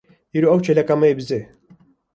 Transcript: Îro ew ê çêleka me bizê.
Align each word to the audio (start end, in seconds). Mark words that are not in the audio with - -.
Îro 0.35 0.47
ew 0.51 0.59
ê 0.61 0.63
çêleka 0.65 0.95
me 0.99 1.09
bizê. 1.17 1.41